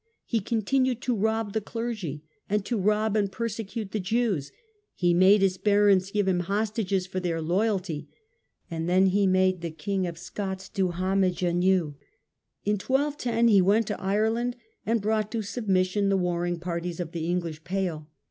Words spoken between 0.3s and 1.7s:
continued to rob the